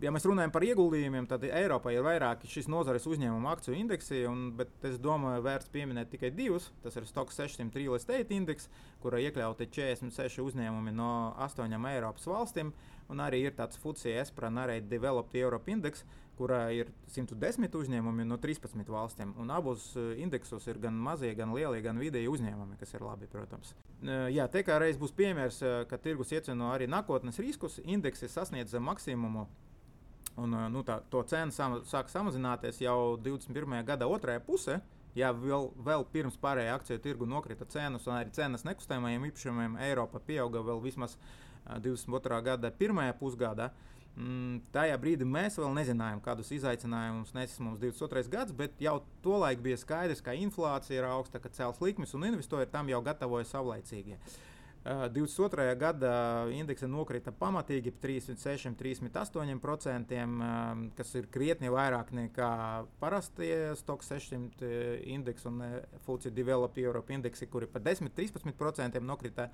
ja 0.01 0.11
mēs 0.13 0.25
runājam 0.25 0.51
par 0.53 0.65
ieguldījumiem, 0.65 1.27
tad 1.29 1.43
Eiropā 1.45 1.93
ir 1.93 2.05
vairāki 2.05 2.49
šīs 2.49 2.69
nozares 2.71 3.05
uzņēmumu 3.09 3.49
akciju 3.51 3.77
indeksi, 3.77 4.23
un, 4.29 4.47
bet 4.57 4.85
es 4.87 4.97
domāju, 5.01 5.43
vērts 5.45 5.69
pieminēt 5.73 6.11
tikai 6.13 6.31
divus. 6.35 6.71
Tas 6.83 6.97
ir 6.97 7.07
Stock 7.09 7.33
600 7.33 7.77
Real 7.77 7.97
Estate 7.97 8.35
Index, 8.35 8.69
kurā 9.03 9.21
iekļauti 9.27 9.69
46 9.69 10.41
uzņēmumi 10.45 10.95
no 10.97 11.11
astoņām 11.45 11.89
Eiropas 11.93 12.27
valstīm, 12.29 12.73
un 13.09 13.23
arī 13.23 13.45
ir 13.47 13.55
tāds 13.57 13.79
FUCI 13.81 14.13
ESPRA 14.21 14.51
Nareit 14.53 14.89
Developed 14.91 15.37
Europe 15.39 15.71
Index, 15.71 16.05
kurā 16.41 16.61
ir 16.73 16.89
110 17.11 17.75
uzņēmumi 17.77 18.25
no 18.27 18.37
13 18.41 18.89
valstīm. 18.91 19.33
Un 19.41 19.51
abos 19.53 19.91
eh, 19.99 20.13
indeksos 20.23 20.67
ir 20.71 20.79
gan 20.81 20.97
mazie, 20.97 21.33
gan 21.37 21.53
lielie, 21.55 21.81
gan 21.85 21.99
vidēji 22.01 22.31
uzņēmumi, 22.31 22.77
kas 22.79 22.95
ir 22.95 23.05
labi, 23.05 23.29
protams. 23.31 23.73
Eh, 24.01 24.31
jā, 24.35 24.47
te 24.51 24.63
kā 24.67 24.79
reiz 24.81 24.99
būs 25.01 25.13
piemērs, 25.17 25.61
eh, 25.65 25.75
ka 25.89 25.99
tirgus 26.01 26.33
ieceno 26.33 26.71
arī 26.73 26.89
nākotnes 26.89 27.39
riskus. 27.43 27.79
Indeksi 27.83 28.31
sasniedz 28.31 28.73
maksimumu. 28.79 29.47
Un, 30.39 30.55
nu, 30.71 30.81
tā, 30.87 31.01
to 31.11 31.19
cena 31.27 31.51
sama, 31.51 31.81
sāk 31.85 32.07
samazināties 32.09 32.79
jau 32.79 33.17
21. 33.19 33.81
gada 33.85 34.07
otrajā 34.07 34.39
pusē, 34.45 34.77
ja 35.17 35.33
vēl, 35.35 35.67
vēl 35.83 36.05
pirms 36.13 36.37
pārējā 36.39 36.77
akciju 36.77 37.01
tirgu 37.03 37.27
nokrita 37.27 37.67
cenas, 37.67 38.07
un 38.07 38.15
arī 38.15 38.31
cenas 38.35 38.63
nekustamajiem 38.63 39.27
īpašumiem 39.27 39.75
Eiropā 39.89 40.21
pieauga 40.23 40.63
vēl 40.63 40.79
vismaz 40.85 41.17
22. 41.79 42.41
gada 42.43 42.71
pirmajā 42.71 43.15
pusgadā. 43.19 43.71
Mm, 44.11 44.59
tajā 44.75 44.97
brīdī 44.99 45.23
mēs 45.23 45.55
vēl 45.55 45.71
nezinājām, 45.77 46.19
kādus 46.23 46.51
izaicinājumus 46.51 47.31
nesis 47.31 47.61
mums 47.63 47.79
22. 47.79 48.27
gads, 48.33 48.51
bet 48.51 48.75
jau 48.83 48.97
tolaik 49.23 49.63
bija 49.63 49.79
skaidrs, 49.79 50.19
ka 50.21 50.35
inflācija 50.35 50.99
ir 50.99 51.07
augsta, 51.07 51.39
ka 51.39 51.49
cels 51.55 51.79
likmes 51.79 52.11
un 52.17 52.27
investori 52.27 52.67
tam 52.67 52.91
jau 52.91 52.99
gatavoja 53.05 53.47
savlaicīgi. 53.53 54.19
Uh, 54.19 54.50
22. 54.83 55.75
gada 55.77 56.11
indeksa 56.49 56.87
nokrita 56.89 57.29
pamatīgi 57.37 57.91
36, 58.01 58.71
38%, 58.79 60.21
kas 60.97 61.13
ir 61.19 61.27
krietni 61.29 61.69
vairāk 61.69 62.09
nekā 62.17 62.49
parastie 62.99 63.75
Stock 63.77 64.01
600 64.01 65.03
indeks 65.13 65.45
un 65.45 65.61
FUCI 66.07 66.33
Develop 66.33 66.79
Europe 66.81 67.13
indeksi, 67.13 67.45
kuri 67.45 67.69
par 67.69 67.85
10-13% 67.85 69.03
nokrita. 69.05 69.51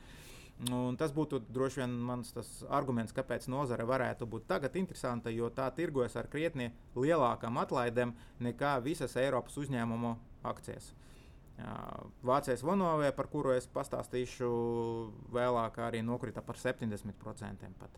Un 0.71 0.95
tas 0.97 1.11
būtu 1.13 1.41
droši 1.53 1.83
vien 1.83 1.91
mans 2.07 2.31
arguments, 2.73 3.13
kāpēc 3.13 3.49
nozare 3.51 3.83
varētu 3.85 4.25
būt 4.25 4.47
tagad 4.47 4.79
interesanta, 4.79 5.29
jo 5.29 5.51
tā 5.53 5.67
tirgojas 5.75 6.15
ar 6.17 6.31
krietni 6.31 6.71
lielākām 6.95 7.59
atlaidēm 7.61 8.15
nekā 8.47 8.77
visas 8.81 9.19
Eiropas 9.19 9.59
uzņēmumu 9.59 10.15
akcijas. 10.47 10.93
Vācijas 12.27 12.61
Vonovē, 12.61 13.09
par 13.17 13.29
kuru 13.31 13.55
es 13.55 13.65
pastāstīšu 13.73 14.49
vēlāk, 15.33 15.79
arī 15.81 16.03
nokrita 16.05 16.43
par 16.45 16.59
70%. 16.61 17.71
Pat. 17.79 17.97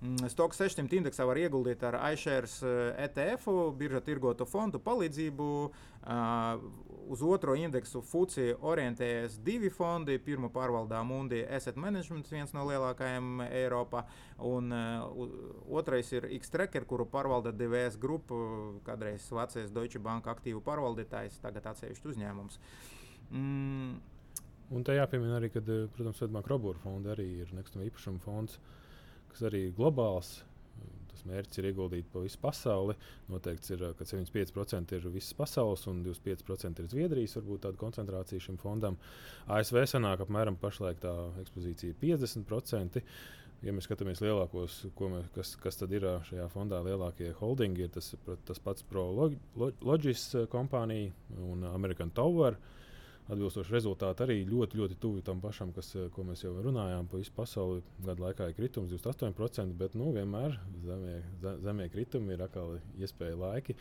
Mm, 0.00 0.28
Stoks 0.32 0.58
600 0.60 0.98
indeksā 0.98 1.26
var 1.28 1.38
ieguldīt 1.40 1.84
ar 1.84 1.98
iShares 2.12 2.58
ETF, 2.64 3.50
biržā 3.78 4.00
tirgotu 4.04 4.46
fondu 4.48 4.80
palīdzību. 4.82 5.48
Uz 7.08 7.22
otro 7.22 7.54
indeksu 7.58 8.00
FUCI 8.04 8.54
orientējas 8.64 9.36
divi 9.44 9.68
fondi. 9.72 10.16
Pirmo 10.22 10.48
pārvaldā 10.52 11.02
Mundi 11.04 11.42
Asset 11.44 11.76
Management, 11.80 12.30
viens 12.32 12.54
no 12.56 12.64
lielākajiem 12.68 13.44
Eiropā, 13.48 14.04
un 14.44 14.72
otrais 15.68 16.12
ir 16.14 16.28
X-Tracker, 16.38 16.86
kuru 16.88 17.06
pārvalda 17.10 17.52
DVS 17.52 17.98
grupa, 18.00 18.38
kādreiz 18.86 19.26
Vācijas 19.34 19.74
Deutsche 19.74 20.00
Bank 20.02 20.30
aktīvu 20.32 20.62
pārvaldītājs, 20.64 21.40
tagad 21.44 21.68
atsevišķi 21.74 22.12
uzņēmums. 22.14 22.58
Mm. 23.34 23.94
Un 24.74 24.86
te 24.86 24.96
jāpiemina 24.96 25.36
arī, 25.38 25.50
ka, 25.52 25.60
protams, 25.94 26.18
Svetbānka 26.18 26.54
Robūra 26.54 26.80
fonda 26.82 27.12
arī 27.12 27.28
ir 27.44 27.52
nekustamā 27.56 27.84
īpašuma 27.90 28.22
fonds, 28.24 28.56
kas 29.32 29.44
arī 29.50 29.66
ir 29.68 29.76
globāls. 29.76 30.38
Tas 31.14 31.26
mērķis 31.28 31.60
ir 31.60 31.68
ieguldīt 31.70 32.10
pa 32.12 32.22
visu 32.24 32.40
pasauli. 32.42 32.96
Noteikts 33.30 33.72
ir, 33.74 33.84
ka 33.98 34.06
75% 34.08 34.96
ir 34.96 35.06
visas 35.14 35.36
pasaules 35.38 35.86
un 35.90 36.02
25% 36.06 36.82
ir 36.82 36.90
Zviedrijas. 36.90 37.38
Varbūt 37.38 37.64
tāda 37.68 37.80
koncentrācija 37.80 38.42
šim 38.48 38.58
fondam. 38.60 38.98
ASV 39.54 39.84
sanāk 39.94 40.24
apmēram 40.24 40.58
pašlaik 40.60 41.00
tā 41.04 41.14
ekspozīcija 41.44 41.98
50%. 42.02 43.02
Ja 43.64 43.72
mēs 43.72 43.86
skatāmies 43.88 44.20
lielākos, 44.20 44.82
mēs, 45.00 45.28
kas, 45.32 45.54
kas 45.62 45.78
tad 45.80 45.94
ir 45.96 46.04
šajā 46.28 46.50
fondā, 46.52 46.82
lielākie 46.84 47.30
holdingi, 47.38 47.86
ir 47.86 47.94
tas, 47.94 48.10
tas 48.44 48.60
pats 48.60 48.84
ProLogis 48.90 50.26
kompānija 50.52 51.14
un 51.40 51.64
American 51.70 52.12
Tower. 52.12 52.58
Uh, 52.58 52.83
atbilstoši 53.32 53.72
rezultāti 53.72 54.24
arī 54.24 54.36
ļoti, 54.48 54.78
ļoti 54.80 54.96
tuvi 55.00 55.22
tam 55.24 55.40
pašam, 55.40 55.72
kas, 55.76 55.94
eh, 55.96 56.08
ko 56.12 56.24
mēs 56.28 56.44
jau 56.44 56.52
runājām. 56.64 57.08
Pa 57.08 57.20
visu 57.20 57.32
pasauli 57.36 57.82
gadu 58.04 58.26
laikā 58.26 58.48
ir 58.48 58.56
kritums 58.58 58.92
28%, 58.92 59.76
bet 59.78 59.94
nu, 59.94 60.12
vienmēr 60.12 60.58
zemie, 60.84 61.22
zemie 61.62 61.88
kritumi 61.88 62.34
ir 62.34 62.44
atkal 62.44 62.78
iespēja 62.98 63.38
laiki. 63.38 63.76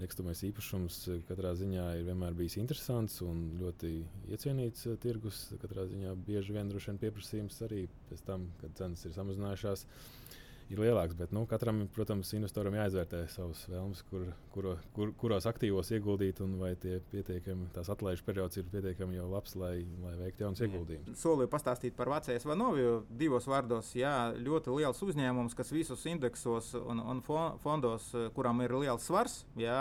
Nekustamais 0.00 0.42
īpašums 0.48 0.98
eh, 1.08 1.22
katrā 1.28 1.54
ziņā 1.54 1.86
ir 2.00 2.06
vienmēr 2.10 2.34
bijis 2.34 2.58
interesants 2.58 3.20
un 3.22 3.58
ļoti 3.60 3.92
iecienīts 4.32 4.88
uh, 4.88 4.96
tirgus. 4.96 5.52
Katrā 5.62 5.86
ziņā 5.86 6.16
bieži 6.26 6.56
vien 6.56 6.68
droši 6.72 6.90
vien 6.90 7.02
pieprasījums 7.04 7.62
arī 7.68 7.86
pēc 8.10 8.24
tam, 8.26 8.48
kad 8.62 8.74
cenas 8.74 9.04
ir 9.04 9.14
samazinājušās. 9.14 9.84
Uh, 9.84 10.41
ir 10.74 10.82
lielāks. 10.82 11.16
Bet 11.18 11.32
nu, 11.34 11.44
katram, 11.50 11.84
protams, 11.94 12.30
investoram 12.36 12.76
jāizvērtē 12.76 13.22
savas 13.32 13.62
vēlmes, 13.70 14.02
kur, 14.08 14.26
kuro, 14.54 14.74
kur, 14.96 15.12
kuros 15.20 15.46
aktīvos 15.48 15.92
ieguldīt, 15.94 16.40
un 16.44 16.56
vai 16.60 16.72
tie 16.80 16.98
pietiekami, 17.12 17.68
tās 17.76 17.90
atlaižu 17.92 18.24
periods 18.26 18.60
ir 18.60 18.68
pietiekami 18.72 19.18
jau 19.18 19.28
labs, 19.32 19.56
lai, 19.60 19.74
lai 20.04 20.14
veiktu 20.20 20.46
jaunas 20.46 20.62
ieguldījumus. 20.66 21.20
Solīju 21.22 21.52
pastāstīt 21.52 21.96
par 21.98 22.10
Vācijas 22.12 22.46
Vanoviju 22.48 23.02
divos 23.08 23.48
vārdos. 23.50 23.92
Jā, 23.98 24.32
ļoti 24.36 24.74
liels 24.78 25.02
uzņēmums, 25.06 25.56
kas 25.58 25.72
visus 25.74 26.06
indeksos 26.10 26.72
un, 26.80 27.02
un 27.12 27.22
fondos, 27.62 28.10
kuram 28.36 28.64
ir 28.64 28.76
liels 28.82 29.06
svars, 29.08 29.42
jā, 29.60 29.78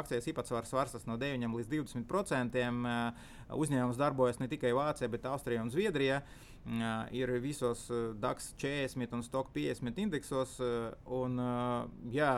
akcijas 0.00 0.28
īpatsvars 0.32 0.74
svars 0.74 1.08
no 1.08 1.18
9 1.20 1.56
līdz 1.58 1.72
20 1.72 2.08
procentiem. 2.10 2.84
Uzņēmums 3.48 3.96
darbojas 3.96 4.42
ne 4.42 4.48
tikai 4.50 4.74
Vācijā, 4.76 5.08
bet 5.08 5.24
Austrijā 5.30 5.62
un 5.64 5.72
Zviedrijā. 5.72 6.20
Uh, 6.68 7.06
ir 7.16 7.30
visos 7.40 7.86
DAX 8.20 8.50
40 8.60 9.16
un 9.16 9.22
STOK 9.24 9.54
50 9.56 10.02
indeksos. 10.04 10.58
Un, 11.06 11.40
jā, 12.12 12.32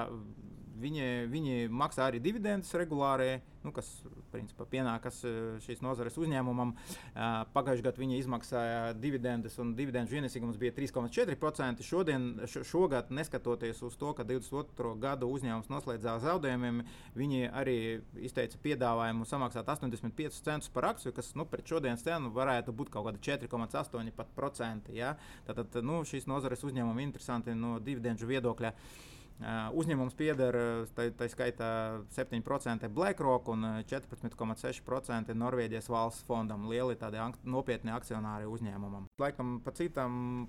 Viņi, 0.81 1.07
viņi 1.31 1.69
maksā 1.73 2.07
arī 2.09 2.21
dividendus 2.23 2.73
regulāri, 2.79 3.41
nu, 3.65 3.73
kas 3.77 3.89
principā 4.33 4.65
pienākas 4.71 5.21
šīs 5.65 5.83
nozares 5.85 6.17
uzņēmumam. 6.21 6.73
Pagājušajā 7.55 7.85
gadā 7.85 8.01
viņi 8.01 8.21
izmaksāja 8.23 8.79
dividendus, 8.97 9.59
un 9.61 9.75
dividendu 9.77 10.17
ienesīgums 10.17 10.59
bija 10.61 10.73
3,4%. 10.79 11.85
Šodien, 11.85 12.29
šogad, 12.49 13.13
neskatoties 13.13 13.83
uz 13.87 13.99
to, 14.01 14.15
ka 14.17 14.25
22. 14.29 14.95
gadu 15.03 15.29
uzņēmums 15.35 15.69
noslēdzās 15.73 16.25
zaudējumiem, 16.25 16.83
viņi 17.19 17.53
arī 17.53 17.77
izteica 18.25 18.61
piedāvājumu 18.65 19.29
samaksāt 19.29 19.69
85 19.69 20.41
centus 20.41 20.73
par 20.73 20.91
akciju, 20.95 21.15
kas 21.17 21.35
nu, 21.37 21.47
pret 21.51 21.69
šodienas 21.69 22.07
cenu 22.07 22.33
varētu 22.37 22.75
būt 22.77 22.93
kaut 22.95 23.11
kāda 23.11 23.23
4,8%. 23.45 24.95
Ja? 24.97 25.15
Tātad 25.49 25.83
nu, 25.85 26.01
šīs 26.09 26.31
nozares 26.31 26.65
uzņēmumi 26.65 27.09
interesanti 27.11 27.57
no 27.57 27.77
dividendu 27.85 28.29
viedokļa. 28.31 28.73
Uh, 28.73 29.09
Uzņēmums 29.41 30.17
pieder 30.19 30.57
tā, 30.97 31.07
tā 31.17 31.29
skaitā 31.33 31.71
7% 32.13 32.91
BlackRock 32.93 33.49
un 33.53 33.65
14,6% 33.89 35.37
Norvēģijas 35.41 35.89
valsts 35.91 36.27
fondam. 36.29 36.67
Lieli 36.69 36.99
tādi 37.01 37.23
nopietni 37.49 37.95
akcionāri 37.95 38.49
uzņēmumam. 38.51 39.09
Laikam 39.21 39.59
par, 39.65 39.77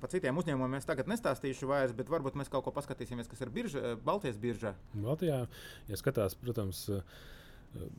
par 0.01 0.11
citiem 0.11 0.41
uzņēmumiem 0.43 0.79
es 0.81 0.89
tagad 0.89 1.11
nestāstīšu 1.11 1.71
vairs, 1.71 1.95
bet 1.95 2.11
varbūt 2.11 2.39
mēs 2.39 2.51
kaut 2.51 2.67
ko 2.67 2.75
paskatīsimies, 2.75 3.31
kas 3.31 3.45
ir 3.45 3.53
birža, 3.53 3.95
Baltijas 4.03 4.39
birža. 4.41 4.75
Baltijā, 4.93 5.45
ja 5.87 5.99
skatās, 5.99 6.35
protams, 6.39 6.89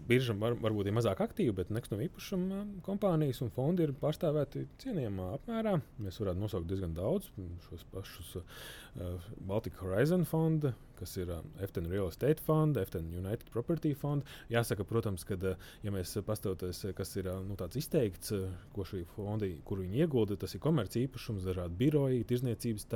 Birža 0.09 0.35
var, 0.37 0.53
varbūt 0.61 0.91
ir 0.91 0.95
mazāk 0.97 1.23
aktīva, 1.25 1.55
bet 1.63 1.71
nekustamā 1.73 2.05
īpašuma 2.05 2.59
kompānijas 2.85 3.41
un 3.45 3.53
fondi 3.55 3.87
ir 3.87 3.95
pārstāvēti 3.97 4.67
cienījamā 4.83 5.31
apmērā. 5.39 5.79
Mēs 6.05 6.21
varētu 6.21 6.43
nosaukt 6.43 6.69
diezgan 6.69 6.93
daudz 6.97 7.31
šos 7.69 7.87
pašus 7.95 8.35
uh, 8.43 9.31
Baltic 9.49 9.81
Horizon 9.81 10.27
fondu, 10.29 10.75
kas 11.03 11.17
ir 11.19 11.31
um, 11.35 11.49
FTN 11.59 11.91
Real 11.91 12.11
Estate 12.11 12.43
Fund, 12.47 12.79
FTN 12.79 13.11
United 13.19 13.51
Property 13.55 13.93
Fund. 13.99 14.27
Jāsaka, 14.53 14.87
protams, 14.87 15.27
ka, 15.27 15.37
uh, 15.37 15.71
ja 15.83 15.93
mēs 15.95 16.15
paskatāmies, 16.27 16.85
kas 16.99 17.15
ir 17.19 17.29
uh, 17.33 17.41
nu, 17.47 17.57
tāds 17.59 17.81
izteikts, 17.81 18.33
uh, 18.37 18.47
ko 18.77 18.87
šī 18.87 19.03
fonda, 19.17 19.49
kur 19.67 19.83
viņi 19.83 20.05
iegulda, 20.05 20.39
tas 20.41 20.55
ir 20.55 20.63
komerci 20.63 21.05
īpašums, 21.07 21.47
dažādi 21.49 21.79
biroji, 21.81 22.23
tirzniecības 22.31 22.87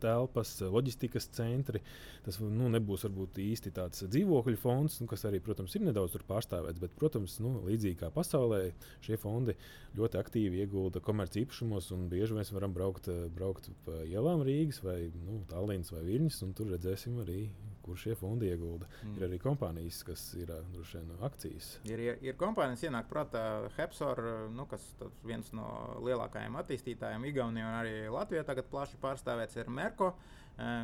telpas, 0.00 0.54
loģistikas 0.64 1.28
centri. 1.36 1.82
Tas 2.24 2.40
nu, 2.42 2.68
nebūs 2.72 3.06
varbūt 3.08 3.40
īsti 3.44 3.74
tāds 3.76 4.04
dzīvokļu 4.08 4.60
fonds, 4.60 5.00
nu, 5.02 5.08
kas 5.10 5.26
arī, 5.28 5.42
protams, 5.44 5.76
ir 5.76 5.84
nedaudz 5.86 6.16
pārstāvēts. 6.28 6.80
Bet, 6.80 6.96
protams, 6.98 7.38
nu, 7.44 7.58
līdzīgi 7.68 8.00
kā 8.00 8.10
pasaulē, 8.14 8.62
šie 9.04 9.20
fondi 9.20 9.56
ļoti 9.98 10.20
aktīvi 10.20 10.62
iegulda 10.64 11.02
komerci 11.04 11.44
īpašumos, 11.44 11.90
un 11.96 12.08
bieži 12.12 12.36
mēs 12.36 12.52
varam 12.54 12.74
braukt, 12.76 13.08
braukt 13.34 13.70
pa 13.86 14.02
ielām 14.06 14.44
Rīgas 14.46 14.82
vai 14.84 14.98
nu, 15.26 15.40
Tallinas 15.50 15.92
vai 15.94 16.04
Viļņas, 16.06 16.42
un 16.46 16.54
tur 16.56 16.70
redzēsim 16.74 17.18
arī 17.24 17.40
kur 17.84 17.98
šie 17.98 18.14
fondi 18.18 18.50
iegulda. 18.50 18.88
Mm. 19.04 19.14
Ir 19.16 19.26
arī 19.28 19.38
kompānijas, 19.42 20.00
kas 20.06 20.24
ir 20.38 20.52
droši 20.72 21.00
vien 21.00 21.24
akcijas. 21.26 21.70
Ir, 21.88 22.02
ir, 22.12 22.36
kompānijas, 22.40 22.84
ienāk 22.86 23.08
prātā 23.10 23.44
Hepsor, 23.76 24.22
nu, 24.54 24.66
kas 24.70 24.84
viens 25.26 25.52
no 25.56 25.68
lielākajiem 26.04 26.58
attīstītājiem 26.60 27.24
Igaunijā 27.30 27.70
un 27.70 27.78
arī 27.80 27.94
Latvijā 28.12 28.44
tagad 28.48 28.68
plaši 28.72 29.00
pārstāvēts 29.02 29.60
ir 29.60 29.72
Merko, 29.72 30.12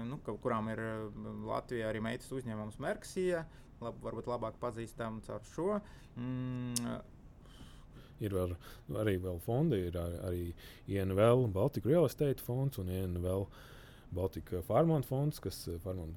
nu, 0.09 0.21
kurām 0.27 0.71
ir 0.73 0.83
Latvijā 1.47 1.91
arī 1.91 2.03
meitas 2.05 2.33
uzņēmums 2.33 2.81
Merksija, 2.83 3.45
lab, 3.85 4.01
varbūt 4.05 4.31
labāk 4.33 4.59
pazīstam 4.63 5.21
caur 5.27 5.45
šo. 5.53 5.69
Mm, 6.17 6.97
ir 8.25 8.37
vēl, 8.37 8.57
arī 9.03 9.17
vēl 9.21 9.41
fondi, 9.45 9.81
ir 9.91 9.99
arī 10.01 10.51
INVL, 10.89 11.49
Baltika 11.53 11.91
Real 11.91 12.09
Estate 12.09 12.45
fonds 12.45 12.81
un 12.81 12.93
INVL 12.93 13.49
Baltika 14.17 14.63
Farmont 14.65 15.07
fonds, 15.07 15.41
kas 15.43 15.67
Farmont 15.85 16.15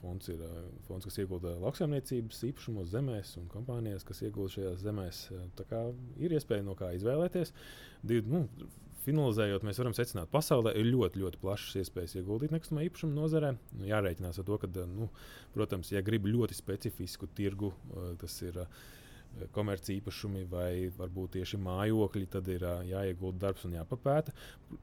fonds 0.00 0.30
ir 0.32 0.42
fonds, 0.86 1.06
kas 1.08 1.18
iegulda 1.22 1.54
lauksaimniecības 1.62 2.42
īpašumos, 2.50 2.90
zemēs 2.92 3.36
un 3.40 3.48
kompānijās, 3.52 4.06
kas 4.08 4.22
iegulda 4.26 4.54
šajās 4.56 4.82
zemēs. 4.84 5.22
Tā 5.58 5.82
ir 6.22 6.34
iespēja 6.36 6.66
no 6.66 6.76
kā 6.78 6.92
izvēlēties. 6.96 7.54
Div, 8.08 8.28
nu, 8.30 8.44
finalizējot, 9.08 9.64
mēs 9.66 9.80
varam 9.80 9.96
secināt, 9.96 10.28
ka 10.28 10.36
pasaulē 10.38 10.74
ir 10.78 10.88
ļoti, 10.90 11.22
ļoti 11.22 11.40
plašas 11.42 11.80
iespējas 11.82 12.18
ieguldīt 12.20 12.52
nekustamā 12.54 12.84
īpašuma 12.88 13.16
nozarē. 13.16 13.54
Nu, 13.78 13.88
jārēķinās 13.88 14.40
ar 14.40 14.48
to, 14.48 14.58
ka, 14.60 14.70
nu, 14.90 15.08
protams, 15.54 15.92
ja 15.94 16.04
grib 16.04 16.28
ļoti 16.28 16.56
specifisku 16.58 17.30
tirgu, 17.38 17.72
tas 18.20 18.38
ir 18.44 18.60
komerci 19.54 19.96
īpašumi 19.98 20.44
vai 20.50 20.88
varbūt 20.96 21.36
tieši 21.36 21.60
mājokļi, 21.62 22.26
tad 22.32 22.48
ir 22.52 22.64
jāiegulda 22.88 23.46
darbs 23.46 23.66
un 23.68 23.76
jāpapēta. 23.78 24.34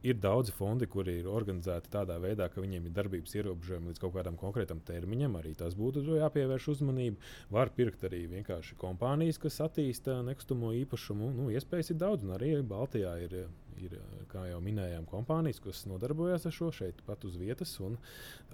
Ir 0.07 0.19
daudzi 0.21 0.53
fondi, 0.55 0.87
kuri 0.91 1.19
ir 1.21 1.29
organizēti 1.31 1.91
tādā 1.93 2.17
veidā, 2.21 2.47
ka 2.51 2.63
viņiem 2.63 2.87
ir 2.87 2.95
darbības 2.95 3.35
ierobežojumi 3.35 3.91
līdz 3.91 4.03
kaut 4.03 4.15
kādam 4.15 4.39
konkrētam 4.39 4.81
termiņam. 4.87 5.37
Arī 5.41 5.55
tas 5.59 5.75
būtu 5.77 6.05
jāpievērš 6.19 6.69
uzmanība. 6.75 7.21
Var 7.53 7.73
pirkt 7.75 8.07
arī 8.07 8.25
vienkārši 8.31 8.79
kompānijas, 8.81 9.41
kas 9.41 9.61
attīsta 9.65 10.21
nekustamo 10.25 10.73
īpašumu. 10.85 11.31
Nu, 11.35 11.51
iespējas 11.53 11.93
ir 11.93 12.01
daudz, 12.01 12.25
un 12.25 12.35
arī 12.37 12.55
Baltijā 12.65 13.17
ir 13.27 13.39
ir, 13.81 13.97
kā 14.31 14.45
jau 14.49 14.59
minējām, 14.63 15.05
kompānijas, 15.09 15.61
kas 15.63 15.85
nodarbojas 15.89 16.47
ar 16.47 16.55
šo 16.55 16.71
šeit 16.75 17.01
pat 17.07 17.25
uz 17.27 17.37
vietas. 17.41 17.75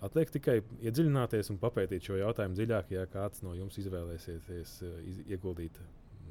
Atliek 0.04 0.34
tikai 0.34 0.58
iedziļināties 0.82 1.52
un 1.54 1.62
papētīt 1.62 2.10
šo 2.10 2.20
jautājumu 2.22 2.58
dziļāk, 2.60 2.86
ja 2.98 3.08
kāds 3.12 3.44
no 3.46 3.52
jums 3.58 3.80
izvēlēsieties 3.82 4.78
iz, 4.82 5.24
ieguldīt 5.30 5.76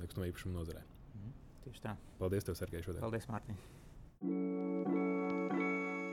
nekustamā 0.01 0.31
īpašuma 0.31 0.59
nozarē. 0.61 0.83
Mm, 1.17 1.35
tieši 1.67 1.81
tā. 1.89 1.93
Paldies, 2.21 2.47
tev, 2.47 2.55
Sergei, 2.61 2.85
šodien. 2.87 3.03
Paldies, 3.05 3.27
Mārtiņ. 3.33 3.59